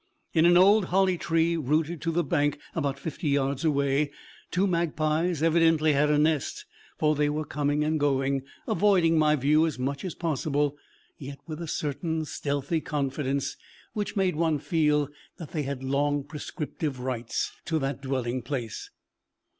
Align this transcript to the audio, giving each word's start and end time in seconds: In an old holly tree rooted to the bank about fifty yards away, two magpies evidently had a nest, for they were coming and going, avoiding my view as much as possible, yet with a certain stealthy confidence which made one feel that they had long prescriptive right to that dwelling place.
In 0.33 0.47
an 0.47 0.57
old 0.57 0.85
holly 0.85 1.15
tree 1.15 1.55
rooted 1.55 2.01
to 2.01 2.11
the 2.11 2.23
bank 2.23 2.57
about 2.73 2.97
fifty 2.97 3.29
yards 3.29 3.63
away, 3.63 4.09
two 4.49 4.65
magpies 4.65 5.43
evidently 5.43 5.93
had 5.93 6.09
a 6.09 6.17
nest, 6.17 6.65
for 6.97 7.13
they 7.13 7.29
were 7.29 7.45
coming 7.45 7.83
and 7.83 7.99
going, 7.99 8.41
avoiding 8.67 9.19
my 9.19 9.35
view 9.35 9.63
as 9.67 9.77
much 9.77 10.03
as 10.03 10.15
possible, 10.15 10.75
yet 11.19 11.37
with 11.45 11.61
a 11.61 11.67
certain 11.67 12.25
stealthy 12.25 12.81
confidence 12.81 13.57
which 13.93 14.15
made 14.15 14.35
one 14.35 14.57
feel 14.57 15.07
that 15.37 15.51
they 15.51 15.61
had 15.61 15.83
long 15.83 16.23
prescriptive 16.23 16.99
right 16.99 17.31
to 17.65 17.77
that 17.77 18.01
dwelling 18.01 18.41
place. 18.41 18.89